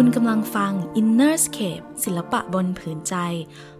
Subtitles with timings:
[0.00, 3.16] คุณกำลังฟัง Innerscape ศิลปะบนผืนใจ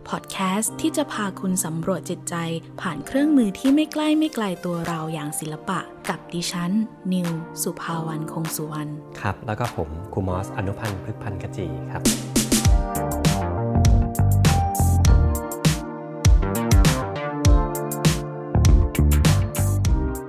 [0.08, 2.34] พอดแคสต์ที่จะพาคุณสำรวจจิตใจ
[2.80, 6.72] ผ่านเครื่องมือที่ไม่ใกล้ไม่ไกลตัวเราอย่างศิลปะ กับดิฉัน
[7.12, 7.30] นิว
[7.62, 8.90] สุภาวันคงสุวรรณ
[9.20, 12.02] ครับ แล้วก็ผมครูมอส อนุพันธ์พฤกพันธ์กจีครับ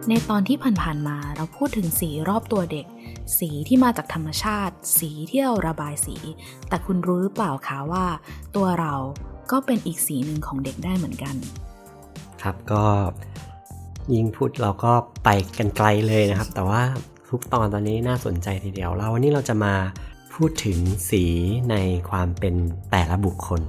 [0.10, 2.86] ในตอนที่ผ่านๆมาเราพูดถึงสีรอบตัวเด็ก
[3.40, 6.16] สีที่มาจากธรรมชาติ สีที่เราระบายสี
[6.70, 8.06] แต่คุณรู้หรือเปล่าคะว่า
[8.56, 8.94] ตัวเรา
[9.52, 11.36] ก็เป็นอีกสีหนึ่งของเด็กได้เหมือนกัน
[12.42, 12.84] ครับก็
[14.14, 16.82] ยิ่งพูดเราก็ไปกันไกลเลยนะครับ แต่ว่า
[17.30, 19.74] ทุกตอนตอนนี้น่าสนใจทีเดียวเราวันนี้เราจะมา
[20.34, 20.78] พูดถึง
[21.10, 21.24] สี
[21.72, 21.76] ใน
[22.10, 22.56] ความเป็น
[22.92, 23.62] แต่ละบุคคล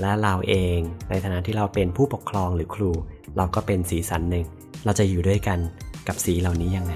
[0.00, 2.90] และเราเองในฐานะที่เราเป็นผู้ปกครองหรือครู
[3.36, 4.46] เราก็เป็นสีสันหนึ่ง
[4.84, 5.58] เราจะอยู่ด้วยกัน
[6.08, 6.94] กับสีเหล่านี้ยังไง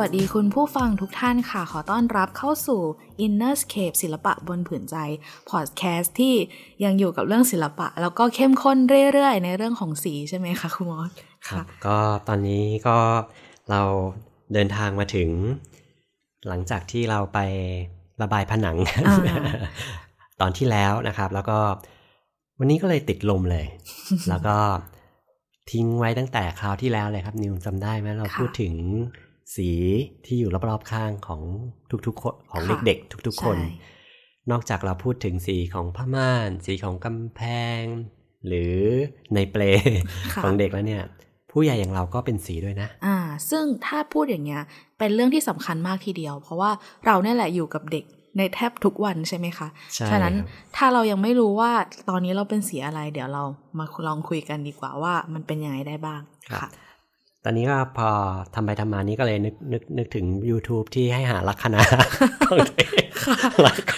[0.00, 2.80] วัสดีคุณผู้ฟังทุกท่านค่ะ ขอต้อนรับเข้าสู่
[3.26, 4.96] Innerscape ศิลปะบนผืนใจ
[5.50, 6.34] พอดแคสต์ที่
[6.84, 8.78] ยังอยู่กับเรื่องศิลปะ แล้วก็เข้มข้น
[9.12, 11.10] เรื่อยๆ ในเรื่องของสีใช่ไหมคะคุณมอส
[11.48, 12.96] ครับก็ตอนนี้ก็
[13.70, 13.80] เรา
[14.52, 15.30] เดินทางมาถึง
[16.48, 17.38] หลังจากที่เราไป
[18.22, 18.76] ระบายผนัง
[19.08, 19.16] อ่า
[20.40, 21.58] ตอนที่แล้วนะครับ แล้วก็
[22.58, 23.66] วันนี้ก็เลยติดลมเลย
[24.28, 24.56] แล้วก็
[25.70, 28.74] ทิ้งไว้ตั้งแต่คราวที่แล้วเลยครับ นิวจำได้ไหมเราค่ะพูดถึง
[29.54, 29.70] สี
[30.24, 31.42] ที่อยู่รอบๆข้างของ
[32.06, 33.96] ทุกๆคนของค่ะเด็กๆทุก ๆ คนใช่
[34.50, 37.40] นอกจากเราพูดถึงสีของผ้าม่าน สีของกำแพ
[37.80, 37.82] ง
[38.46, 38.76] หรือ
[39.34, 39.62] ในเปล
[40.32, 41.02] ค่ะของเด็กแล้วเนี่ย
[41.52, 43.16] ผู้ใหญ่อย่างเราก็เป็นสีด้วยนะ อ่า
[43.50, 44.62] ซึ่งถ้าพูดอย่างเงี้ย
[44.98, 46.70] เป็นเรื่องที่สำคัญมากทีเดียว เพราะว่า
[47.06, 48.04] เราเนี่ยแหละอยู่กับเด็ก
[48.38, 51.72] ในแทบทุกวันใช่ไหมคะใช่ฉะนั้นครับถ้าเรายังไม่รู้ว่า
[52.08, 53.42] ตอนนี้เราเป็นสีอะไร เดี๋ยวเรา
[53.78, 56.68] มาลองคุยกันดีกว่าว่ามันเป็นยังไงได้บ้างครับค่ะ
[57.44, 58.08] ตอนนี้ก็พอ
[58.54, 61.80] ทำไปทำมานี้ก็เลยนึกนึกนึกถึง YouTube ที่ให้หาลัคนา
[62.48, 63.04] ของตัวเอง
[63.62, 63.96] แล้วก็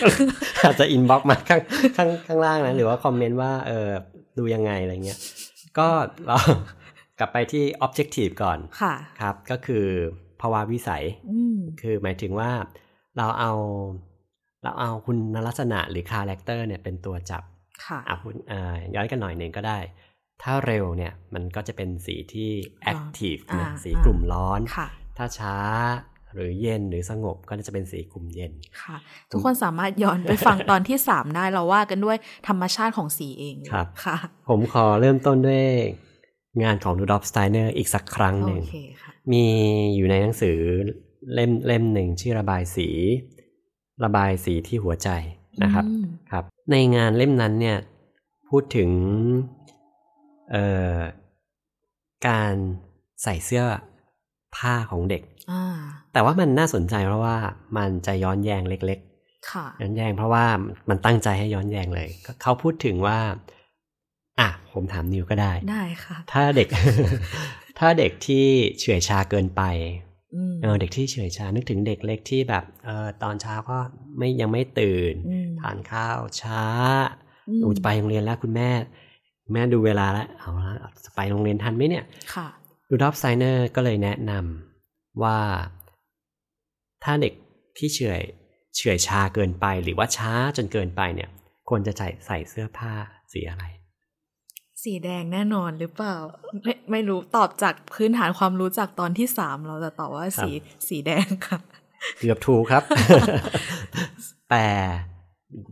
[0.65, 1.61] อาจจะ inbox มาข้าง
[1.97, 3.89] ข้างข้างล่างนะ หรือว่า comment ว่าเออ
[4.39, 5.19] ดูยังไงอะไรเงี้ย
[5.79, 5.89] ก็
[6.27, 6.37] เรา
[7.19, 9.85] กลับไปที่ objective ก่อนค่ะครับ ก็คือ
[10.41, 12.51] ภาวะวิสัยอืมคือหมายถึงว่า
[13.17, 13.53] เราเอา
[14.63, 17.43] เราเอาคุณลักษณะหรือ character เนี่ยเป็นตัวจับ
[17.87, 19.79] ค่ะอะพูดเอ่อย้อนกันหน่อยหนึ่งก็ได้
[20.43, 22.51] ถ้าเร็วเนี่ยมันก็จะเป็นสีที่
[22.93, 24.87] active อ่านะสีอ่ากลุ่มร้อนค่ะ
[25.17, 25.57] ถ้าช้า
[26.35, 28.53] หรือเย็นหรือสงบก็จะเป็นสีกลุ่มเย็น
[28.83, 28.97] ค่ะ
[29.31, 32.17] ทุกคนสามารถย้อนไปฟังตอนที่สามได้เราว่ากันด้วย
[32.49, 34.17] ธรรมชาติของสีเองครับค่ะ
[34.49, 35.65] ผมขอเริ่มต้นด้วย
[36.63, 39.45] งานของดูดอฟสไตเนอร์อีกสักครั้งโอหนึ่งเคค่ะมี
[39.97, 40.59] อยู่ในหนังสือ
[41.35, 42.89] เล่มเล่มหนึ่งชื่อระบายสี
[44.05, 45.09] ระบายสีที่หัวใจ
[45.63, 47.79] นะครับอืมครับ ในงานเล่มนั้นเนี่ย
[48.49, 48.91] พูดถึง
[50.53, 50.97] เอ่อ
[52.29, 52.55] การ
[53.23, 53.65] ใส่เสื้อ
[54.57, 55.23] ผ้าของเด็ก
[55.53, 55.77] อ่า
[56.13, 57.37] แต่ว่ามันน่าสนใจเพราะว่า
[57.77, 58.99] มันจะย้อนแยงเล็ก
[59.51, 60.47] ค่ะๆย้อนแยงเพราะว่า
[60.89, 62.09] มันตั้งใจให้ย้อนแยงเลย
[62.43, 63.19] เขาพูดถึงว่า
[64.41, 66.69] อะผมถามนิวก็ได้ได้ค่ะ ถ้าเด็ก
[67.79, 68.47] ถ้าเด็กที่
[68.79, 69.63] เฉื่อยชาเกินไป
[70.35, 73.79] อืมเออเด็กที่เฉื่อยชา นึกถึงเด็กเล็กที่แบบเออตอนเช้าก็
[74.19, 76.65] ไม่ยังไม่ตื่นอืมทานข้าวช้า
[77.49, 78.71] อืมหนูจะไปโรงเรียนแล้วคุณแม่
[79.53, 80.75] แม่ดูเวลาแล้วเอาละ
[81.05, 82.49] จะไปโรงเรียนทันไหมเนี่ยค่ะ
[82.91, 85.39] รูดอล์ฟ สไตเนอร์ก็เลยแนะนำว่า
[87.05, 87.35] ถ้าเด็ก
[87.79, 88.21] ที่เฉื่อย
[88.77, 91.29] เฉื่อยชาเกินไป หรือว่าช้าจนเกินไปเนี่ย
[91.69, 92.93] ควรจะใส่ใส่เสื้อผ้า
[93.33, 93.65] สีอะไร
[94.83, 96.17] สีแดงแน่นอนหรือเปล่า
[96.63, 100.51] ไม่ไม่รู้ตอบจากพื้นฐานความรู้จากตอนที่สามเราจะตอบว่าสี
[100.89, 101.59] สีแดงค่ะ
[102.19, 102.83] เกือบถูกครับ
[104.51, 104.67] แต่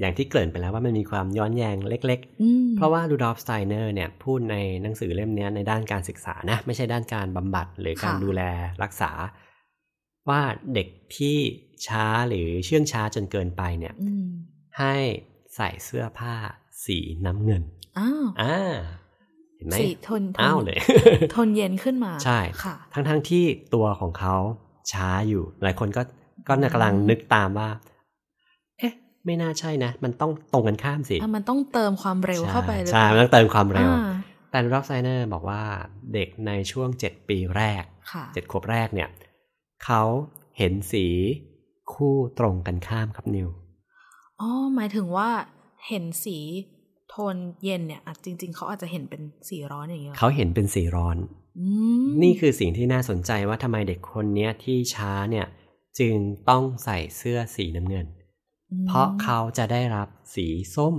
[0.00, 8.42] อย่างที่เกริ่นไปแล้วว่ามันมีความย้อนแย้งเล็กอืมๆเพราะว่ารูดอล์ฟสไตเนอร์เนี่ยพูดในหนังสือเล่มเนี้ยในด้านการศึกษานะ ไม่ใช่ด้านการบำบัดหรือการค่ะดูแล
[8.82, 9.10] รักษา
[10.28, 10.40] ว่า
[10.74, 11.36] เด็กที่
[11.86, 14.28] ช้าหรือเชื่องช้าจนเกินไปเนี่ยอืม
[14.78, 14.94] ให้
[15.56, 16.34] ใส่เสื้อผ้า
[16.84, 17.62] สีน้ำเงิน
[17.98, 18.74] อ้าวอ่า
[19.56, 20.78] เห็นไหมสีทนทนอ้าวเลย
[21.34, 23.44] ทนเย็นขึ้นมา ใช่ค่ะ ทั้งๆทที่
[23.74, 24.36] ตัวของเขา
[24.92, 26.02] ช้าอยู่ หลายคนก็
[26.48, 27.97] ก็กำลังนึกตามว่าเอ๊ะ
[29.26, 34.08] ไม่น่าใช่นะ มันต้องตรงกันข้ามสิอะมันต้องเติมความเร็วเข้าไปหรือใช่เปมันล่าต้องเติมความเร็วอ่า
[34.50, 35.62] แต่ร็อกไซเนอร์บอกว่า
[36.14, 39.08] เด็กในช่วงเจ็ดปีแรกค่ะเจ็ดขวบแรกเนี่ย
[39.84, 40.02] เขา
[40.58, 41.06] เห็นสี
[41.92, 43.48] คู่ตรงกันข้ามครับนิว
[44.40, 45.28] อ๋อหมายถึงว่า
[45.88, 46.38] เห็นสี
[47.08, 51.16] โทนเย็นเนี่ยอะจริง ๆ เขาอาจจะเห็นเป็นสีร้อนอย่างเงี้ยหรอเขาเห็นเป็นสีร้อน
[51.60, 51.66] อื
[52.02, 55.46] มนี่คือสิ่งที่น่าสนใจว่าทำไมเด็กคนเนี้ยที่ช้าเนี่ย
[55.98, 56.14] จึง
[56.48, 58.17] ต้องใส่เสื้อสีน้ำเงิน
[58.86, 60.94] เพราะเขาจะได้รับสีส้ม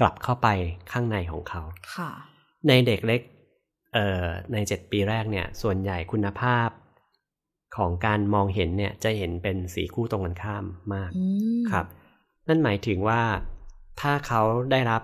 [0.00, 0.48] กลับเข้าไป
[0.92, 1.62] ข้างในของเขา
[1.94, 2.10] ค่ะ
[2.68, 3.20] ในเด็กเล็ก
[3.94, 6.68] เอ่อในเจ็ดปีแรกเนี่ย ส่วนใหญ่คุณภาพ
[7.76, 10.64] ของการมองเห็นเนี่ยจะเห็นเป็นสีคู่ตรงกันข้าม
[10.94, 11.24] มากอื
[11.60, 11.86] มครับ
[12.48, 13.22] นั่นหมายถึงว่า
[14.00, 15.02] ถ้าเขาได้รับ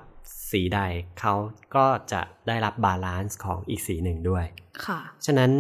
[0.52, 0.80] สีใด
[1.20, 1.34] เขา
[1.76, 4.44] ก็จะได้รับ balance ของอีกสีหนึ่งด้วย
[4.86, 5.52] ค่ะ ฉะนั้น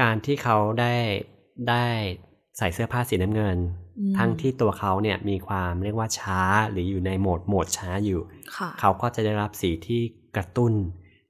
[0.00, 0.94] การที่เขาได้
[1.70, 1.86] ได้
[2.58, 3.83] ใส่เสื้อผ้าสีน้ำเงินอืม
[4.18, 8.20] ทั้งที่ตัวเขาเนี่ยมีความเรียกว่าช้าหรืออยู่ในโหมดโหมดช้าอยู่
[8.56, 10.00] ค่ะเขาก็จะได้รับสีที่
[10.36, 10.72] กระตุ้น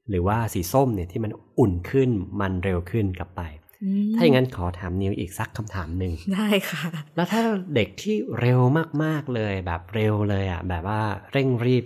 [0.08, 3.42] หรือว่าสีส้มเนี่ยที่มันอุ่นขึ้นมันเร็วขึ้นกลับไป
[3.82, 6.84] อืมถ้าอย่างนั้นขอถามนิวอีกสักคำถามหนึ่งได้ค่ะ
[7.16, 7.42] แล้วถ้า
[7.74, 8.60] เด็กที่เร็ว
[9.02, 11.00] มากๆเลยแบบเร็วเลยอะแบบว่า
[11.32, 11.84] เร่งรีบ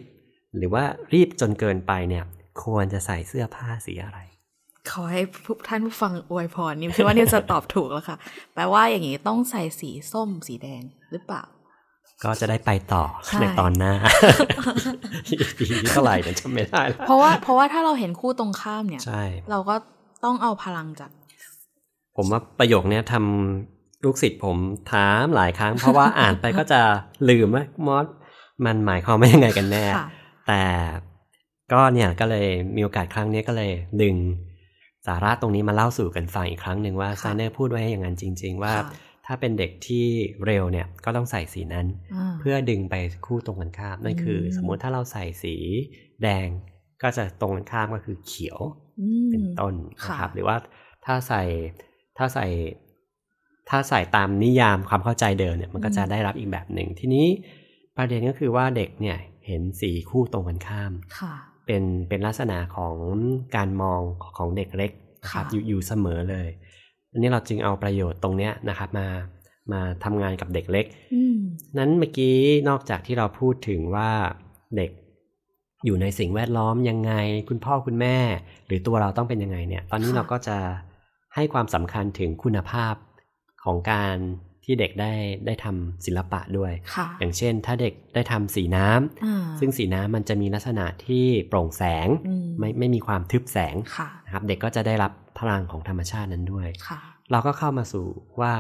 [0.56, 2.24] หรือว่ารีบจนเกินไปเนี่ย
[2.62, 4.18] ควรจะใส่เสื้อผ้าสีอะไร
[4.92, 8.16] ขอให้ผู้ท่านผู้ฟังอวยพรนิวคิดว่านิวจะตอบถูกแล้วค่ะ
[8.54, 10.82] แปลว่าอย่างนี้ต้องใส่สีส้มสีแดง
[11.12, 11.42] หรือเปล่า
[12.24, 13.92] ก็จะได้ไปต่อใช่ในตอนหน้า
[15.58, 19.74] ปีที่เท่าไหร่เนี่ยจำไม่ได้แล้วเพราะว่าเพราะว่าถ้าเราเห็นคู่ตรงข้ามเนี่ยใช่เราก็
[20.24, 21.10] ต้องเอาพลังจาก
[22.16, 24.56] ผมว่าประโยคเนี้ยทำลูกศิษย์ผม
[24.92, 26.80] ถามหลายครั้ง เพราะว่าอ่านไปก็จะ
[27.28, 28.06] ลืมว่ามอส
[28.64, 30.06] มันหมายความว่ายังไงกันแน่ค่ะ
[30.48, 30.62] แต่
[31.72, 32.46] ก็เนี่ยก็เลย
[32.76, 33.70] มีโอกาสครั้งนี้ก็เลย
[34.02, 34.14] ดึง
[35.06, 40.06] สาระตรงนี้มาเล่าสู่กันฟังอีกครั้งหนึ่งว่าค่ะไซเนอร์พูดไว้อย่างนั้นจริง ๆ ว่าค่ะถ้าเป็นเด็กที่
[40.46, 42.94] เร็วเนี่ยก็ต้องใส่สีนั้นอ่าเพื่อดึงไป
[43.26, 45.54] คู่ตรงกันข้ามนั่นคืออมสมมุติถ้าเราใส่สี
[46.22, 46.46] แดง
[47.02, 48.58] ก็จะตรงกันข้ามก็คือเขียว
[49.00, 49.74] อืมเป็นต้น
[50.04, 50.56] ค่ะนะครับหรือว่า
[51.06, 51.42] ถ้าใส่
[52.18, 52.46] ถ้าใส่
[53.70, 57.26] ถ้าใส่ตามนิยามความเข้าใจเดิมเนี่ยมันก็จะได้รับอีกแบบหนึ่งทีนี้
[57.96, 61.34] ประเด็นก็คือว่าเด็กเนี่ยเห็นสีคู่ตรงกันข้ามค่ะ
[61.68, 62.96] เป็นเป็นลักษณะของ
[63.56, 64.00] การมอง
[64.38, 64.90] ของเด็กเล็ก
[65.22, 66.48] นะครับค่ะอยู่อยู่เสมอเลย
[67.12, 69.08] อันนี้เราจึงเอาประโยชน์ตรงเนี้ยนะครับมา
[69.72, 71.38] มาทำงานกับเด็กเล็กอืม
[71.78, 72.36] นั้นเมื่อกี้
[72.68, 74.10] นอกจากที่เราพูดถึงว่า
[74.76, 74.90] เด็ก
[75.84, 77.12] อยู่ในสิ่งแวดล้อมยังไง
[77.48, 78.16] คุณพ่อคุณแม่
[78.66, 80.56] หรือตัวเราต้องเป็นยังไงเนี่ย ตอนนี้ค่ะเราก็จะ
[81.34, 82.94] ให้ความสำคัญถึงคุณภาพ
[83.64, 84.16] ของการ
[84.70, 85.12] ที่เด็กได้
[85.46, 96.98] ได้ทำศิลปะด้วยค่ะอย่างเช่น ถ้าเด็กได้ทำสีน้ำอ่าซึ่งสีน้ำมันจะมีลักษณะที่โปร่งแสงอืมไม่ไม่มีความทึบแสงค่ะนะครับ เด็กก็จะได้รับพลังของธรรมชาตินั้นด้วยค่ะ
[97.30, 98.06] เราก็เข้ามาสู่
[98.40, 98.52] ว่า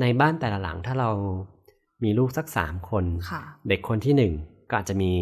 [0.00, 1.10] ในบ้านแต่ละหลังถ้าเรา
[2.04, 4.32] มีลูกสักสามคนค่ะเด็กคนที่หนึ่ง
[4.68, 5.12] ก็อาจจะมี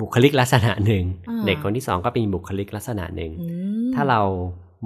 [0.00, 3.46] บุคลิกลักษณะหนึ่งอ่าเด็กคนที่สองก็เป็นบุคลิกลักษณะหนึ่งอื
[3.88, 4.20] มถ้าเรา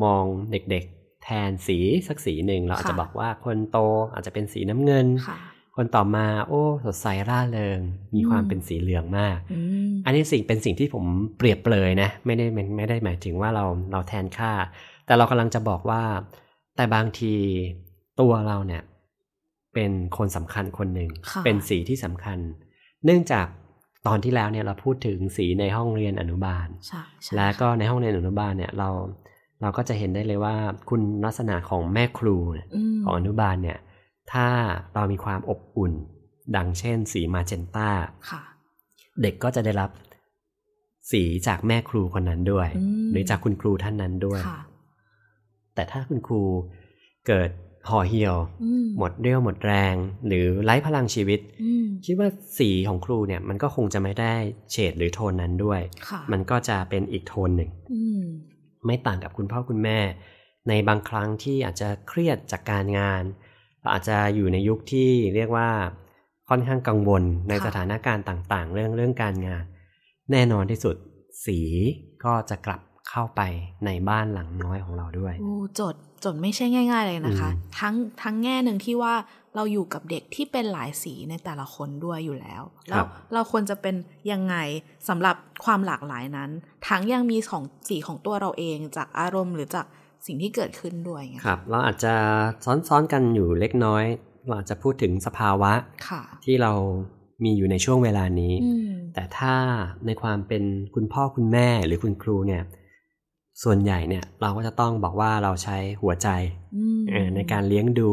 [0.04, 1.78] มองเด็กๆแทนสี
[2.08, 3.78] สักสีหนึ่งเราอาจจะค่ะบอกว่าคนโต
[4.12, 5.36] อาจจะเป็นสีน้ำเงินค่ะ
[5.76, 7.80] คนต่อมา โอ้ สดใสร่าเริง
[8.14, 11.04] มีความอืมเป็นสีเหลืองมากอืมอันนี้สิ่งเป็นสิ่งที่ผม
[11.38, 14.52] เปรียบเปรยนะ ไม่ได้ไม่ไม่ได้หมายถึงว่าเราเราแทนค่า
[15.06, 16.02] แต่เรากำลังจะบอกว่า
[16.76, 17.34] แต่บางที
[18.20, 18.82] ตัวเราเนี่ย
[19.74, 22.38] เป็นคนสำคัญคนหนึ่งค่ะเป็นสีที่สำคัญ
[23.04, 23.46] เนื่องจาก
[24.06, 28.88] ตอนที่แล้วเนี่ยเราพูดถึงสีในห้องเรียนอนุบาลใช่ใช่และก็ในห้องเรียนอนุบาลเนี่ยเรา
[29.62, 30.56] เราก็จะเห็นได้เลยว่า
[30.90, 33.78] คุณลักษณะของแม่ครูเนี่ยอืมของอนุบาลเนี่ย
[34.32, 34.46] ถ้า
[34.94, 35.92] เรามีความอบอุ่น
[36.56, 37.88] ดังเช่น สีมาเจนต้า
[38.30, 38.42] ค่ะ
[39.22, 39.90] เด็กก็จะได้รับ
[41.10, 44.60] สีจากแม่ครูคนนั้นด้วยอืมหรือจากคุณครูท่านนั้นด้วยค่ะ
[45.74, 46.42] แต่ถ้าคุณครู
[47.26, 47.50] เกิด
[47.88, 49.94] ห่อเหี่ยวอืมหมดเรี่ยวหมดแรง
[50.26, 52.28] หรือไร้พลังชีวิตอืมคิดว่า
[52.58, 54.34] สีของครูเนี่ยมันก็คงจะไม่ได้
[54.70, 58.22] เฉดหรือโทนนั้นด้วยค่ะมันก็จะเป็นอีกโทนหนึ่งอืม
[58.86, 59.98] ไม่ต่างกับคุณพ่อคุณแม่
[60.68, 63.22] ในบางครั้งที่อาจจะเครียดจากการงาน
[63.80, 65.68] เราอาจจะอยู่ในยุคที่เรียกว่า
[66.48, 69.64] ค่อนข้างกังวลในค่ะสถานการณ์ต่าง ๆ เรื่องเรื่องการงาน
[70.30, 70.96] แน่นอนที่สุด
[71.44, 71.58] สี
[72.24, 73.40] ก็จะกลับเข้าไป
[73.86, 79.14] ในบ้านหลังน้อยของเราด้วยโอ้จดจดไม่ใช่ง่าย ๆ เลยนะคะอืมทั้งทั้งแง่หนึ่งที่ว่า
[79.56, 83.94] เราอยู่กับเด็กที่เป็นหลายสีในแต่ละคนด้วยอยู่แล้วแล้วเราควรจะเป็น
[84.32, 84.56] ยังไง
[85.08, 86.50] สำหรับความหลากหลายนั้น
[86.88, 89.86] ทั้งยังมีของสีของตัวเราเองจากอารมณ์หรือจาก
[90.26, 92.14] สิ่งที่เกิดขึ้นด้วยไงครับ เราอาจจะ
[92.64, 94.04] ซ้อนๆกันอยู่เล็กน้อย
[94.46, 95.72] เราอาจจะพูดถึงสภาวะ
[96.08, 96.72] ค่ะที่เรา
[97.44, 99.54] มีอยู่ในช่วงเวลานี้อืมแต่ถ้า
[100.06, 100.62] ในความเป็น
[100.94, 102.62] คุณพ่อคุณแม่หรือคุณครูเนี่ย
[103.62, 106.28] ส่วนใหญ่เนี่ยเราก็จะต้องบอกว่าเราใช้หัวใจ
[106.76, 108.12] อืมเอ่อในการเลี้ยงดู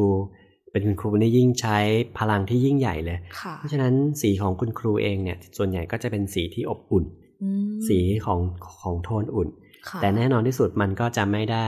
[0.77, 1.77] เป็นคุณครูนี่ยิ่งใช้
[2.19, 7.05] พลังที่ยิ่งใหญ่เลยค่ะเพราะฉะนั้นสีของคุณครูเองเนี่ยส่วนใหญ่ก็จะเป็นสีที่อบอุ่น
[7.43, 8.39] อืมสีของ
[8.81, 9.49] ของโทนอุ่น
[9.89, 11.67] ค่ะแต่แน่นอนที่สุดมันก็จะไม่ได้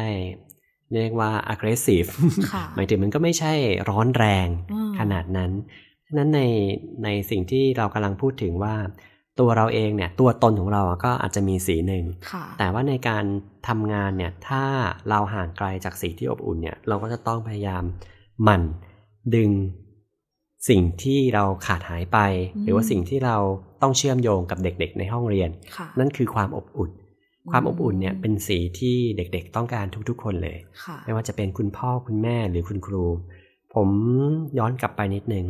[0.93, 2.09] เรียกว่า aggressive
[2.51, 3.53] ค่ะหมายถึงมันก็ไม่ใช่
[3.89, 5.51] ร้อนแรงอืมขนาดนั้น
[6.07, 6.41] ฉะนั้นใน
[7.03, 8.75] ในสิ่งที่เรากำลังพูดถึงว่า
[9.39, 13.23] ตัวเราเองเนี่ยตัวตนของเราก็อาจจะมีสีหนึ่งค่ะแต่ว่าในการ
[13.67, 14.63] ทำงานเนี่ยถ้า
[15.09, 17.83] เราห่างไกลจากสีที่อบอุ่นเนี่ยเราก็จะต้องพยายาม
[18.43, 18.63] หมั่น
[19.35, 19.51] ดึง
[20.69, 22.17] สิ่งที่เราขาดหายไป
[22.55, 23.37] อืมหรือว่าสิ่งที่เรา
[23.81, 26.91] ต้องเชื่อมโยงกับเด็กๆ ในห้องเรียนค่ะนั่นคือความอบอุ่น
[27.51, 33.05] ความอบอุ่นเนี่ยเป็นสีที่เด็กๆ ต้องการทุกๆ คนเลยค่ะไม่ว่าจะเป็นคุณพ่อคุณแม่หรือคุณครู
[33.73, 33.89] ผม
[34.57, 35.45] ย้อนกลับไปนิดนึง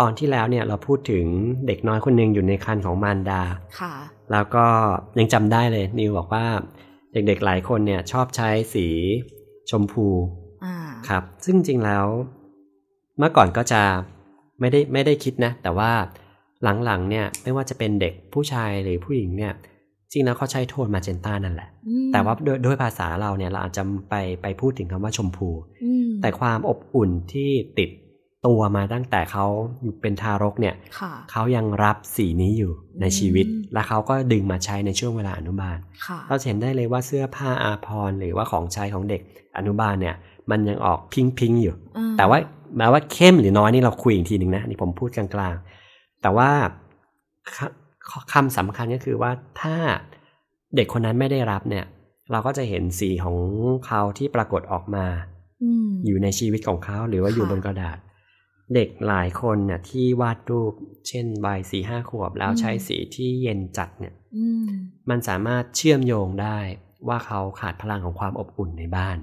[0.00, 1.24] ตอนที่แล้วเนี่ยเราพูดถึง
[1.66, 3.42] เด็กน้อยคนหนึ่งอยู่ในคันของมารดา
[3.80, 3.94] ค่ะ
[4.32, 4.66] แล้วก็
[5.18, 6.44] ยังจำได้เลยนิวบอกว่า
[7.12, 8.86] เด็กๆหลายคนเนี่ยชอบใช้สี
[9.70, 10.06] ชมพู
[10.64, 10.76] อ่า
[11.08, 12.06] ครับ ซึ่งจริงๆแล้ว
[13.20, 13.82] เมื่อก่อนก็จะ
[14.60, 15.90] ไม่ได้ไม่ได้คิดนะ แต่ว่า
[16.84, 19.52] หลังๆเนี่ยไม่ว่าจะเป็นเด็กผู้ชายหรือผู้หญิงเนี่ย
[20.12, 25.48] จริงแล้วเขาใช้โทนมาเจนต้านั่นแหละอืมแต่ว่าด้วยด้วยภาษาเราเนี่ยเราอาจจะไปไปพูดถึงคำว่าชมพู
[25.84, 27.90] อืมแต่ความอบอุ่นที่ติด
[28.46, 29.46] ตัวมาตั้งแต่เขา
[29.82, 39.22] อยู่เป็นทารกเนี่ยค่ะเขายังรับสีนี้อยู่ในชีวิตอืมและเขาก็ดึงมาใช้ในช่วงเวลาอนุบาลค่ะเราจะเห็นได้เลยว่าเสื้อผ้าอาภรณ์หรือว่าของใช้ของเด็ก
[39.56, 40.16] อนุบาลเนี่ย
[40.50, 42.38] มันยังออกพิงพิงๆอยู่อ่แต่ว่า
[42.76, 46.50] แม้ว่าเข้มหรือน้อยนี่เราคุยอีกทีหนึ่งนะอันนี่ผมพูดกลางๆ แต่ว่า
[47.56, 49.76] คคำสำคัญก็คือว่าถ้า
[50.76, 51.84] เด็กคนนั้นไม่ได้รับเนี่ย
[52.30, 53.36] เราก็จะเห็นสีของ
[53.86, 55.06] เขาที่ปรากฏออกมา
[55.62, 57.98] อืมอยู่ในชีวิตของเขาหรือว่าอยู่ค่ะบนกระดาษ
[58.74, 60.72] เด็กหลายคนเนี่ยที่วาดรูป
[61.08, 64.68] เช่นวัยสี่ห้าขวบ แล้วใช้สีที่เย็นจัดเนี่ยอืม
[65.10, 66.58] มันสามารถเชื่อมโยงได้
[67.08, 69.18] ว่าเขาขาดพลังของความอบอุ่นในบ้าน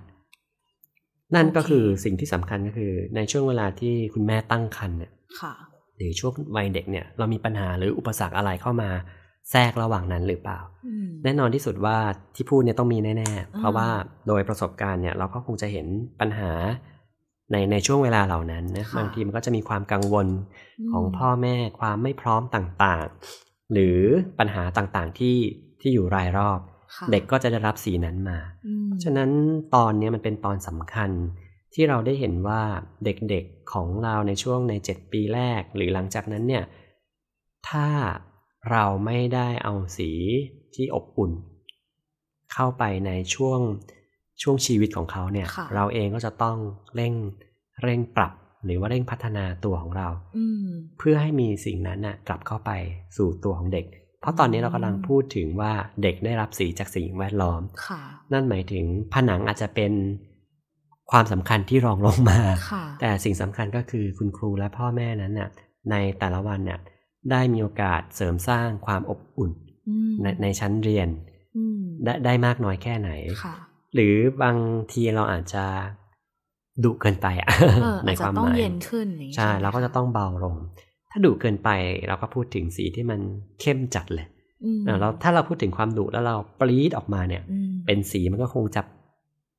[1.35, 5.53] นั่นก็คือสิ่งที่สำคัญก็คือ ในช่วงเวลาที่คุณแม่ตั้งครรภ์เนี่ยค่ะ
[5.97, 8.89] หรือช่วงวัยเด็กเนี่ยเรามีปัญหาหรืออุปสรรคอะไรเข้ามา
[9.51, 11.97] แทรกระหว่างนั้นหรือเปล่าอืมแน่นอนที่สุดว่า
[12.35, 13.87] ที่พูดเนี่ยต้องมีแน่ๆ เพราะว่า
[14.27, 15.87] โดยประสบการณ์เนี่ยเราก็คงจะเห็น
[16.19, 16.51] ปัญหา
[17.51, 20.27] ในในช่วงเวลาเหล่านั้นนะค่ะบางทีมันก็จะมีความกังวล
[20.87, 23.99] มของพ่อแม่ความไม่พร้อมต่างๆ หรือ
[24.39, 25.37] ปัญหาต่างๆที่
[25.81, 26.76] ที่อยู่รายรอบค่ะ
[27.11, 29.29] เด็กก็จะได้รับสีนั้นมาอืมฉะนั้น
[29.75, 31.11] ตอนเนี้ยมันเป็นตอนสำคัญ
[31.73, 32.61] ที่เราได้เห็นว่า
[33.05, 36.63] เด็กๆของเราในช่วงใน 7 ปีแรก หรือหลังจากนั้นเนี่ย
[37.69, 37.87] ถ้า
[38.71, 40.11] เราไม่ได้เอาสี
[40.75, 41.31] ที่อบอุ่น
[42.53, 43.59] เข้าไปในช่วง
[44.41, 46.57] ช่วงชีวิตของเขาเนี่ยค่ะเราเองก็จะต้อง
[46.95, 47.13] เร่ง
[47.83, 48.33] เร่งปรับ
[48.65, 50.67] หรือว่าเร่งพัฒนาตัวของเราอืม
[50.97, 52.71] เพื่อให้มีสิ่งนั้นน่ะกลับเข้าไป
[53.17, 58.01] สู่ตัวของเด็กเพ ราะตอนนี้เรากำลังพูดถึงว่าเด็กได้รับสีจากสิ่งแวดล้อมค่ะ
[58.33, 59.93] นั่นหมายถึงผนังอาจจะเป็น
[61.11, 62.39] ความสำคัญที่รองลงมา
[62.71, 65.49] ค่ะแต่สิ่งสำคัญก็คือคุณครูและพ่อแม่นั้นน่ะ
[65.91, 66.79] ในแต่ละวันเนี่ย
[67.31, 69.51] ได้มีโอกาสเสริมสร้างความอบอุ่น
[69.89, 71.09] อืมในในชั้นเรียน
[71.57, 73.09] อืมได้ได้มากน้อยแค่ไหน
[73.43, 73.55] ค่ะ
[73.93, 74.57] หรือบาง
[74.93, 75.65] ทีเราอาจจะ
[76.83, 77.49] ดุเกินไปอะ
[77.81, 80.55] เออในอาจคจะวามต้อหงมายเย็นขึ้นอย่างนี้ใช่ไหมเราก็จะคต้องเบาลง
[81.11, 81.69] ถ้าดุเกินไป
[82.07, 83.19] เราก็พูดถึงสีที่มัน
[83.61, 84.27] เข้มจัดเลย
[84.63, 88.81] อืมเออเราถ้าเราพูดถึงความดุแล้วเราปรี๊ดออกมาเนี่ยอืมเป็นสีมันก็คงจะ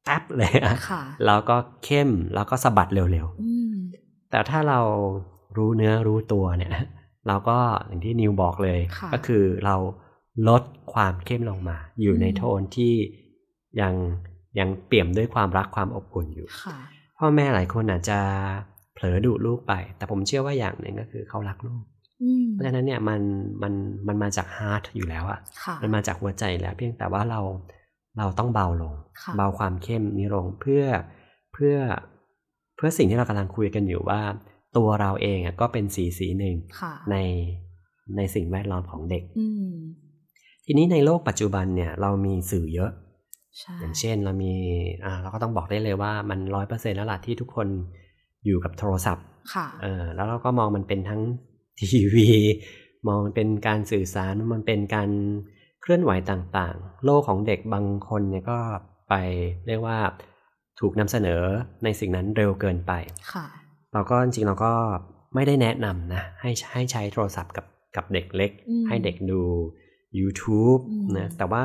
[0.04, 4.80] แป๊บเลยอะค่ะแล้วก็เข้มแล้วก็สะบัดเร็วอืมๆแต่ถ้าเรา
[5.56, 6.72] รู้เนื้อรู้ตัวเนี่ย
[7.28, 9.76] เราก็อย่างที่นิวบอกเลยค่ะก็คือเรา
[10.48, 10.62] ลด
[10.92, 12.94] ความเข้มลงมา อยู่ในอืมโทนที่
[13.80, 13.94] ยัง
[14.58, 16.76] ยังเปี่ยมด้วยความรักความอบอุ่นอยู่ค่ะ
[17.18, 18.18] พ่อแม่หลายคนอาจจะ
[18.98, 21.82] เผลอดุลูกไป แต่ผมเชื่อว่าอย่างหนึ่งก็คือเขารักลูก
[22.22, 23.20] อืมเพราะฉะนั้นเนี่ยมัน
[23.62, 23.72] มัน
[24.08, 27.40] มันมาจากฮาร์ทอยู่แล้วอะค่ะมันมาจากหัวใจแล้ว เพียงแต่ว่าเรา
[28.18, 30.84] เราต้องเบาลงค่ะเบาความเข้มนี้ลงเพื่อ
[31.52, 31.76] เพื่อ
[32.76, 34.20] เพื่อสิ่งที่เรากำลังคุยกันอยู่ว่า
[34.76, 37.16] ตัวเราเองอะก็เป็นสีสีหนึ่งค่ะใน
[38.16, 39.72] ในสิ่งแวดล้อมของเด็กอืม
[40.66, 42.90] ทีนี้ในโลกปัจจุบันเนี่ยเรามีสื่อเยอะ
[43.58, 44.54] ใช่อย่างเช่นเรามี
[45.04, 47.68] อ่าเราก็ต้องบอกได้เลยว่ามันร้อยเปอร์เซ็นแล้วล่ะที่ทุกคน
[48.46, 51.22] อยู่กับโทรศัพท์ค่ะเออแล้วเราก็มองมันเป็นทั้ง
[51.80, 52.28] ทีวี
[53.06, 55.10] มองมันเป็นการสื่อสารมันเป็นการ
[55.82, 58.58] เคลื่อนไหวต่างๆ โลกของเด็กบางคนเนี่ยก็
[59.08, 59.14] ไป
[59.66, 59.98] เรียกว่า
[60.80, 61.42] ถูกนำเสนอ
[61.84, 62.92] ในสิ่งนั้นเร็วเกินไป
[63.32, 63.46] ค่ะ
[63.92, 64.72] เราก็จริงๆเราก็
[65.34, 67.66] ไม่ได้แนะนำนะให้ให้ใช้โทรศัพท์กับ
[67.96, 69.40] กับเด็กเล็กอืมให้เด็กดู
[70.18, 71.64] YouTube อืมนะแต่ว่า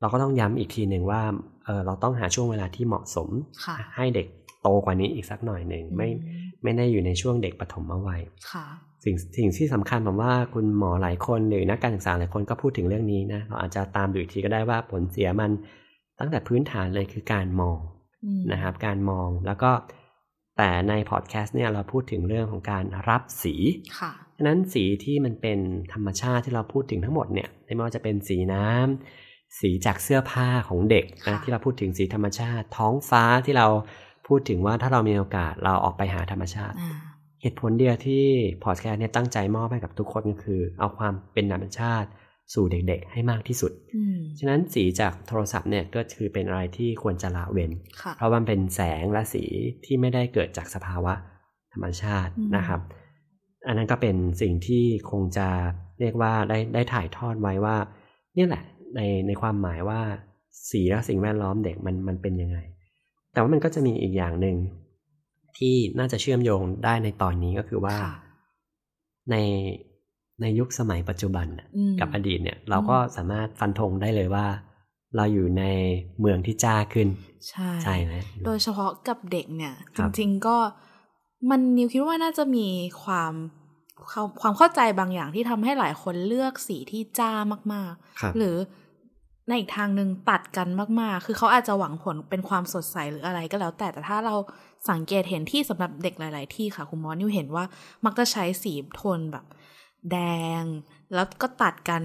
[0.00, 1.22] เราก็ต้องย้ำอีกทีหนึ่งว่า
[1.64, 3.28] เออเราต้องหาช่วงเวลาที่เหมาะสม
[3.64, 4.26] ค่ะให้เด็ก
[4.64, 8.66] โตกว่านี้อีกสักหน่อยหนึ่งไม่อืไม่ได้อยู่ในช่วงเด็กปฐมวัยค่ะ
[9.04, 15.50] สิ่งสิ่งที่สำคัญผมว่าคุณหมอหลายคนหรือนักการศึกษาหลายคนก็พูดถึงเรื่องนี้นะเราอาจจะตามดูอีกทีก็ได้ว่าผลเสียมัน
[16.20, 17.78] ตั้งแต่พื้นฐานเลยคือการมอง
[18.24, 19.70] อืมนะครับการมองแล้วก็
[20.56, 23.54] แต่ในพอดแคสต์เนี่ยเราพูดถึงเรื่องของการรับสี
[24.00, 25.58] ค่ะฉะนั้นสีที่มันเป็น
[25.92, 33.68] ธรรมชาติที่เราพูดถึงทั้งหมดเนี่ยไม่ว่าจะเป็นสีน้ำสีจากเสื้อผ้าของเด็กนะค่ะที่เราพูดถึงสีธรรมชาติ ท้องฟ้าที่เรา
[34.26, 36.96] พูดถึงว่าถ้าเรามีโอกาสเราออกไปหาธรรมชาติอ่า
[37.44, 38.24] เหตุผลเดียวที่
[38.64, 42.08] พอดแคสต์เนี่ยตั้งใจมอบให้กับทุกคนก็คือ เอาความเป็นธรรมชาติ
[42.54, 47.70] สู่เด็กๆ ให้มากที่สุดอืมฉะนั้นสีจากโทรศัพท์เนี่ยก็คือเป็นอะไรที่ควรจะละเว้น
[48.02, 49.44] ค่ะเพราะมันเป็นแสงและสี
[49.84, 51.14] ที่ไม่ได้เกิดจากสภาวะ
[51.72, 52.80] ธรรมชาติอืมนะครับ
[53.66, 55.48] อันนั้นก็เป็นสิ่งที่คงจะ
[56.00, 57.76] เรียกว่าได้ได้ถ่ายทอดไว้ว่า
[58.34, 58.64] เนี่ยแหละ
[58.96, 60.00] ในในความหมายว่า
[60.70, 62.58] สีและสิ่งแวดล้อมเด็กมันมันเป็นยังไง
[63.34, 64.56] แต่ว่ามันก็จะมีอีกอย่างหนึ่ง
[65.58, 68.14] ที่น่าจะเชื่อมโยงได้ในตอนนี้ก็คือว่าค่ะ
[69.30, 69.36] ใน
[70.40, 74.46] ในยุคสมัยปัจจุบันน่ะอืมกับอดีตเนี่ย เราก็สามารถฟันธงได้เลยว่า
[75.16, 75.64] เราอยู่ใน
[76.20, 77.08] เมืองที่จ้าขึ้น
[77.48, 78.14] ใช่ใช่ไหม
[78.46, 80.56] โดยเฉพาะกับเด็กเนี่ยคจรับริงๆก็
[81.50, 82.66] มันนิวคิดว่าน่าจะมี
[83.02, 83.32] ความ
[84.10, 87.32] ความความเข้าใจบางอย่างที่ทำให้หลายคนเลือกสีที่จ้า
[87.74, 88.56] มากครับๆหรือ
[89.48, 90.68] ในอีกทางหนึ่งตัดกัน
[91.00, 94.34] มากๆ คือเขาอาจจะหวังผลเป็นความสดใสหรืออะไรก็แล้ว แต่แต่ถ้าเรา
[94.90, 97.64] สังเกตเห็นที่สำหรับเด็กหลาย ๆ ที่ค่ะคุณหมอนิวเห็นว่า
[98.04, 99.44] มักจะใช้สีโทนแบบ
[100.12, 100.18] แด
[100.60, 100.62] ง
[101.14, 102.02] แล้วก็ตัดกัน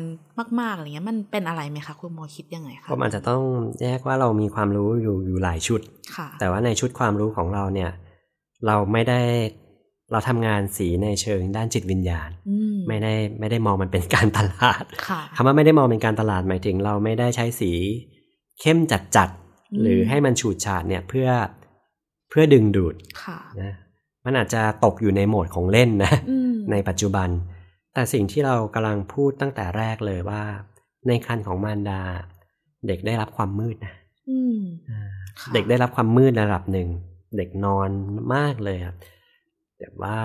[0.59, 3.41] มากๆอะไรเงี้ยมันเป็นอะไรไหมคะคุณหมอคิดยังไงคะผมอาจจะต้อง
[3.81, 5.81] แยกว่าเรามีความรู้อยู่อยู่หลายชุด
[6.15, 7.91] ค่ะแต่ว่าในชุดความรู้ของเราเนี่ย
[8.67, 9.21] เราไม่ได้
[10.11, 17.71] เราทำงานสีในเชิงด้านจิตวิญญาณอืมไม่ได้ไม่ได้มองมันเป็นการตลาดค่ะคำว่าไม่ได้มองเป็นการตลาดหมายถึง เราไม่ได้ใช้สี
[18.61, 21.27] เข้มจัดจัดๆอืมหรือให้มันฉูดฉาดเนี่ยเพื่อ
[22.29, 23.73] เพื่อดึงดูดค่ะนะ
[24.25, 27.29] มันอาจจะตกอยู่ในโหมดของเล่นนะอืมในปัจจุบัน
[27.93, 30.43] แต่สิ่งที่เรากำลังพูดตั้งแต่แรกเลยว่า
[31.07, 32.01] ในคันของมารดา
[32.87, 33.93] เด็กได้รับความมืดนะ
[34.29, 35.01] อืมอ่า
[35.41, 36.89] ค่ะเด็กได้รับความมืดระดับหนึ่ง
[37.37, 37.89] เด็กนอน
[38.35, 38.95] มากเลยครับ
[39.79, 40.17] แบบว่า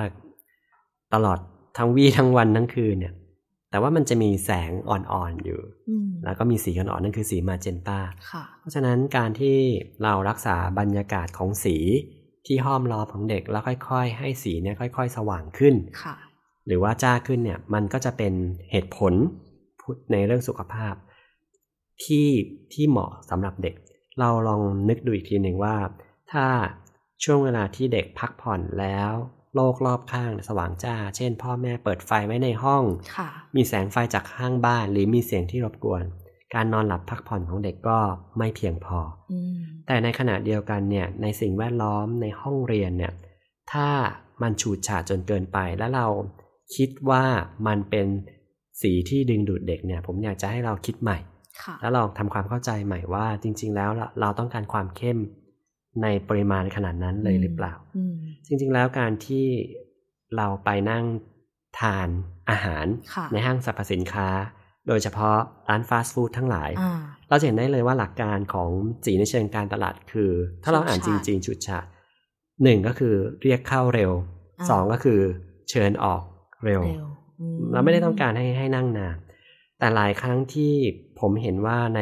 [1.15, 1.39] ตลอด
[1.79, 3.15] ทั้งวี่ทั้งวันทั้งคืนเนี่ย
[3.71, 7.99] แต่ว่ามันจะมีแสงอ่อนๆอยู่อืมแล้วก็มีสีอ่อนๆนั่นคือสีมาเจนตา
[8.31, 9.59] ค่ะเพราะฉะนั้นการที่
[10.03, 11.77] เรารักษาบรรยากาศของสี
[12.47, 16.15] ที่ห้อมล้อมของเด็กแล้วค่อยๆ ให้สีเนี่ยค่อย ๆ สว่างขึ้นค่ะ
[16.67, 18.33] หรือว่าจ้าขึ้นเนี่ย มันก็จะเป็น
[18.71, 19.13] เหตุผล
[19.81, 20.95] พูดในเรื่องสุขภาพ
[22.05, 22.29] ที่
[22.73, 23.75] ที่เหมาะสำหรับเด็ก
[24.21, 25.77] เราลองนึกดูอีกทีหนึ่งว่า
[26.33, 26.47] ถ้า
[27.25, 29.13] ช่วงเวลาที่เด็กพักผ่อนแล้ว
[29.55, 32.85] โลกรอบข้างสว่างจ้า เช่น พ่อแม่เปิดไฟไว้ในห้อง
[33.17, 36.05] ค่ะมีแสงไฟจากข้างบ้าน หรือมีเสียงที่รบกวน
[36.55, 37.99] การนอนหลับพักผ่อนของเด็กก็
[38.39, 38.99] ไม่เพียงพอ
[39.33, 39.57] อืม
[39.87, 43.13] แต่ในขณะเดียวกันเนี่ยในสิ่งแวดล้อมในห้องเรียนเนี่ย
[43.73, 43.89] ถ้า
[44.43, 46.07] มันฉูดฉาดจนเกินไปแล้วเรา
[46.77, 47.25] คิดว่า
[47.67, 48.07] มันเป็น
[48.81, 51.19] สีที่ดึงดูดเด็กเนี่ย ผมอยากจะให้เราคิดใหม่
[51.63, 55.19] ค่ะแล้วลองทำความเข้าใจใหม่ว่าจริง ๆ แล้วเราเราต้องการความเข้ม
[56.03, 58.15] ในปริมาณขนาดนั้นเลยหรือเปล่าอืม
[58.47, 59.47] จริง ๆ แล้วการที่
[60.37, 61.05] เราไปนั่ง
[61.81, 62.09] ทาน
[62.51, 64.29] อาหารค่ะในห้างสรรพสินค้า
[64.89, 65.37] โดยเฉพาะ
[65.69, 66.93] ร้านฟาสต์ฟู้ดทั้งหลายอ่า
[67.29, 68.71] เราจะเห็นได้เลยว่าหลักการของ
[69.05, 70.31] สีในเชิงการตลาดคือ
[70.63, 71.87] ถ้าเราอ่านจฉุดฉาดริงๆฉุดฉาด
[72.63, 74.13] หนึ่งก็คือเรียกเข้าเร็ว
[74.61, 75.21] อ่าสองก็คือ
[75.71, 76.23] เชิญออก
[76.65, 77.07] เร็วเร็ว
[77.41, 79.17] อืเราไม่ได้ต้องการให้ให้นั่งนาน
[79.79, 80.75] แต่หลายครั้งที่
[81.21, 82.01] ผมเห็นว่าใน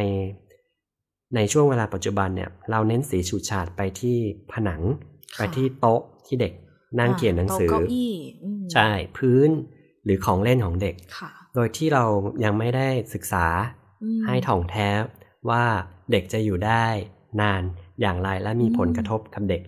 [1.37, 4.17] ในช่วงเวลาปัจจุบันเนี่ยเราเน้นสีฉูดฉาดไปที่
[4.53, 4.83] ผนัง
[5.37, 6.53] ค่ะไปที่โต๊ะที่เด็ก
[7.01, 8.13] นั่งอ่าเขียนหนังสือโต๊ะเก้าอี้
[8.45, 9.51] อืมใช่พื้น
[10.05, 12.05] หรือของเล่นของเด็กค่ะโดยที่เรา
[12.45, 13.47] ยังไม่ได้ศึกษา
[14.03, 14.89] อืมให้ถ่องแท้
[15.49, 15.65] ว่า
[16.11, 16.87] เด็กจะอยู่ได้
[17.41, 17.63] นาน
[18.01, 19.63] อย่างไรและมีอืมผลกระทบกับเด็ก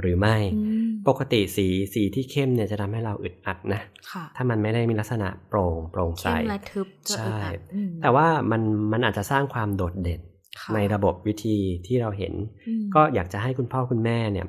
[0.00, 10.27] หรือไม่อืมปกติสีสีที่เข้มเนี่ยจะทำให้เราอึดอัดนะค่ะถ้ามันไม่ได้มีลักษณะโปร่งโปร่งใสเข้มและทึบจะใช่อึดอัดอืมแต่ว่ามันมันอาจจะสร้างความโดดเด่นค่ะ
[10.74, 12.32] ในระบบวิธีที่เราเห็น
[12.68, 14.46] อืมก็อยากจะให้คุณพ่อคุณแม่เนี่ย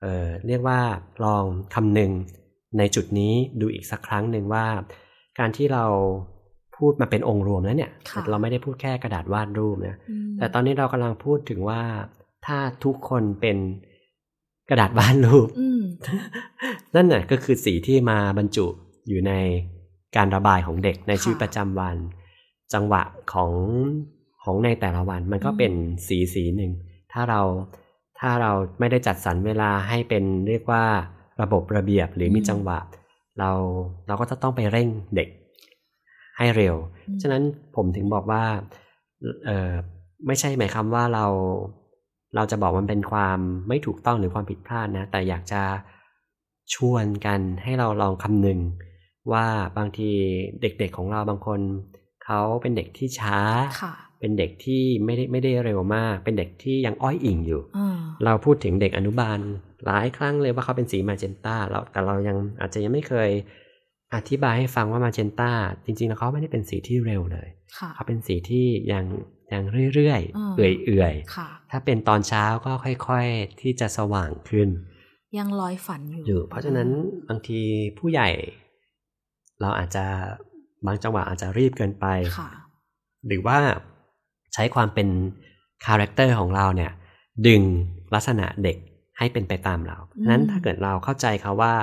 [0.00, 0.80] เอ่อเรียกว่า
[1.24, 1.44] ลอง
[1.74, 2.10] คำนึง
[2.78, 4.66] ในจุดนี้ดูอีกสักครั้งหนึ่งว่า
[5.38, 5.84] การที่เรา
[6.76, 11.82] พูดมาเป็นองค์รวมแล้วเนี่ยค่ะเราไม่ได้พูดแค่กระดาษวาดรูปนะอืมแต่ตอนนี้เรากำลังพูดถึงว่า
[12.46, 13.56] ถ้าทุกคนเป็น
[14.70, 15.82] กระดาษวาดรูปอืม
[16.94, 18.66] นั่นน่ะก็คือสีที่มาบรรจุ
[19.08, 19.32] อยู่ใน
[20.16, 21.96] การระบายของเด็กในค่ะชีวิตประจำวัน
[22.72, 23.50] จังหวะของ
[24.42, 25.72] ของในแต่ละวันมันก็อืมเป็น
[26.06, 26.72] สีสีหนึ่ง
[27.12, 27.40] ถ้าเรา
[28.20, 30.84] ถ้าเราไม่ได้จัดสรรเวลาให้เป็นเรียกว่า
[31.42, 32.78] ระบบระเบียบหรือมีจังหวะ
[33.38, 33.50] เรา
[34.06, 35.28] เราก็จะต้องไปเร่งเด็ก
[36.38, 36.74] ให้เร็ว
[37.08, 37.42] อืมฉะนั้น
[37.76, 38.42] ผมถึงบอกว่า
[39.46, 39.72] เออ
[40.26, 41.26] ไม่ใช่หมายความว่าเรา
[42.36, 45.62] เราจะบอกมันเป็นความไม่ถูกต้องหรือความผิดพลาดนะ แต่อยากจะ
[46.74, 48.58] ชวนกันให้เราลองคำนึง
[49.32, 49.46] ว่า
[49.78, 50.10] บางที
[50.60, 51.60] เด็กๆของเราบางคน
[52.24, 53.38] เขาเป็นเด็กที่ช้า
[53.82, 59.38] ค่ะ เป็นเด็กที่ไม่ได้ไม่ได้เร็วมาก เป็นเด็กที่ยังอ้อยอิงอยู่อ่าเราพูดถึงเด็กอนุบาล
[59.86, 63.30] หลายครั้งเลยว่าเขาเป็นสีมาเจนตาเราแต่เรายังอาจจะยังไม่เคย
[64.14, 65.52] อธิบายให้ฟังว่ามาเจนตา
[65.84, 69.04] จริงๆแล้วเขาไม่ได้เป็นสีที่เร็วเลยค่ะเขาเป็นสีที่ยัง
[69.52, 69.62] ยัง
[69.94, 74.68] เรื่อยอ่าๆเอื่อยค่ะๆถ้าเป็นตอนเช้าก็ค่อยๆ ที่จะสว่างขึ้น
[75.38, 76.88] ยังลอยฝันอยู่อยู่ เพราะฉะนั้น
[77.28, 77.60] บางที
[77.98, 78.28] ผู้ใหญ่
[79.60, 80.04] เราอาจจะ
[80.86, 82.06] บางจังหวะอาจจะรีบเกินไป
[82.38, 82.50] ค่ะ
[83.26, 83.58] หรือว่า
[84.54, 85.08] ใช้ความเป็น
[85.86, 86.92] character ของเราเนี่ย
[87.46, 87.62] ดึง
[88.14, 88.76] ลักษณะเด็ก
[89.18, 91.74] ให้เป็นไปตามเราอืมนั้นถ้าเกิดเราเข้าใจเขาว่า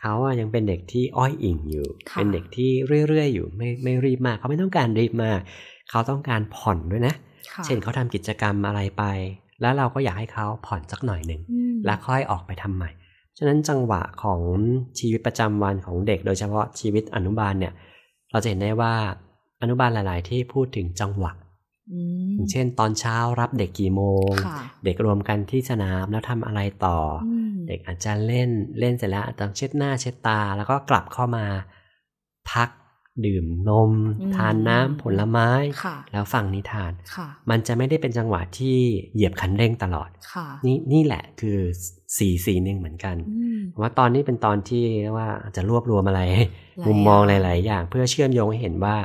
[0.00, 2.70] เขาอะยังเป็นเด็กที่อ้อยอิ่งอยู่ค่ะเป็นเด็กที่
[3.08, 5.40] เรื่อยๆอยู่ไม่ไม่รีบมาก เขาไม่ต้องการรีบมาก
[5.90, 7.14] เขาต้องการผ่อนด้วยนะ
[7.52, 9.04] ค่ะเช่นเขาทำกิจกรรมอะไรไป
[9.60, 12.90] แล้วเราก็อยากให้เขาผ่อนสักหน่อยหนึ่งอืมแล้วค่อยออกไปทำใหม่
[13.38, 14.40] ฉะนั้นจังหวะของ
[14.98, 17.72] ชีวิตประจำวันของเด็ก โดยเฉพาะชีวิตอนุบาลเนี่ย
[18.32, 18.94] เราจะเห็นได้ว่า
[19.62, 21.47] อนุบาลหลาย ๆ ที่พูดถึงจังหวะอืมอย่าง
[22.50, 31.44] เช่น ตอนเช้ารับเด็กกี่โมงค่ะเด็กรวมกันที่สนามแล้วทำอะไรต่อออืมเด็กอาจจะเล่นเล่นเสร็จแล้วอาจจะเช็ดหน้าเช็ดตา แล้วก็กลับเข้ามา
[32.50, 32.68] พัก
[33.26, 33.92] ดื่มนม
[34.36, 35.50] ทานน้ำผลไม้
[35.84, 38.76] ค่ะแล้วฟังนิทานค่ะมันจะไม่ได้เป็นจังหวะที่
[39.14, 41.58] เหยียบคันเร่งตลอดค่ะนี่นี่แหละคือ
[42.18, 46.20] สีสีหนึ่งเหมือนกันอืมผมว่าตอนนี้เป็นตอนที่เรียกว่าอาจจะรวบรวมอะไร
[46.78, 48.96] หลายมุมมองอย่างหลาย ๆ อย่าง เพื่อเชื่อมโยงให้เห็นว่า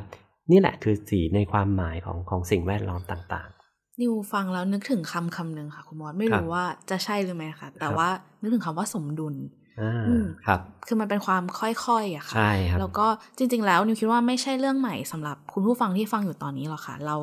[0.51, 3.49] นี่แหละคือสีในความหมายของของสิ่งแวดล้อมต่าง
[4.01, 8.10] นิวฟังแล้วนึกถึงคำคำหนึ่งค่ะคุณมอสไม่ครัรู้บว่าจะใช่หรือไม่ค่ะ แต่ครับว่า
[8.41, 17.15] นึกถึงคำว่าสมดุลๆอ่าอืมครับ คือมันเป็นความค่อยๆอะค่ะใช่ครับแล้วก็จริง ๆ แล้วนิวคิดว่าไม่ใช่เรื่องใหม่สำหรับคุณผู้ฟังที่ฟังอยู่ตอนนี้หรอกค่ะ เรา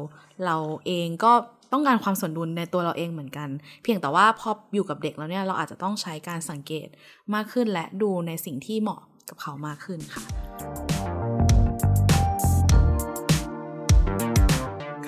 [0.46, 0.56] เรา
[0.86, 1.32] เองก็
[1.72, 3.48] ต้องการความสมดุลในตัวเราเองเหมือนกัน
[3.82, 6.88] เพียงแต่ว่าพออยู่กับเด็กแล้วเนี่ยเราอาจจะต้องใช้การสังเกต
[7.34, 10.22] มากขึ้นและดูในสิ่งที่เหมาะกับเขามากขึ้นค่ะ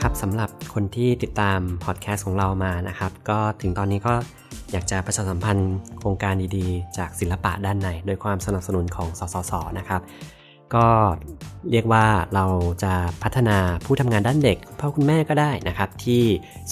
[0.02, 4.14] ครับสำหรับคนที่ติดตามพอดแคสต์ของเรามานะครับ ก็ถึงตอนนี้ก็
[4.72, 10.00] อยากจะประชาสัมพันธ์โครงการดีๆ จากศิลปะด้านในโดยความสนับสนุนของสสสนะครับ
[10.74, 10.86] ก็
[11.70, 12.46] เรียกว่าเรา
[12.84, 16.22] จะพัฒนาผู้ทำงานด้านเด็กพ่อคุณแม่ก็ได้นะครับ ที่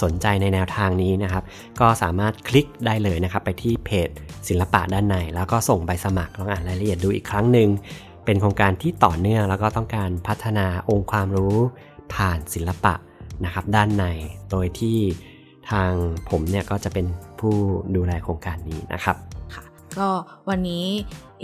[0.03, 1.45] สนใจในแนวทางนี้นะครับ
[1.81, 4.09] ก็สามารถคลิกได้เลยนะครับ ไปที่เพจ
[4.49, 7.69] ศิลปะด้านใน แล้วก็ส่งใบสมัครลองอ่านรายละเอียดดูอีกครั้งหนึ่ง
[8.25, 11.57] เป็นโครงการที่ต่อเนื่องแล้วก็ต้องการพัฒนาองค์ความรู้
[12.14, 12.95] ผ่านศิลปะ
[13.44, 14.05] นะครับด้านใน
[14.50, 14.98] โดยที่
[15.70, 15.92] ทาง
[16.31, 17.07] ผมเนี่ยก็จะเป็น
[17.40, 17.55] ผู้
[17.96, 19.16] ดูแลโครงการนี้นะครับ
[19.55, 19.64] ค่ะ
[19.98, 20.09] ก็
[20.48, 20.87] วันนี้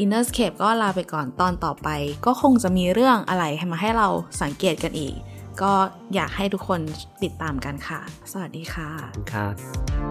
[0.02, 1.88] Innerscape ก็ลาไปก่อนตอนต่อไป
[2.26, 4.09] ก็คงจะมีเรื่องอะไรให้มาให้เรา
[4.42, 5.14] สังเกตกันอีก
[5.62, 5.72] ก็
[6.14, 6.80] อยากให้ทุกคน
[7.22, 8.00] ติดตามกันค่ะ
[8.32, 10.06] สวัสดีค่ะขอบคุณครับ